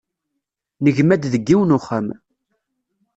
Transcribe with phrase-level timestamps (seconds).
[0.83, 2.07] Negma-d deg yiwen uxxam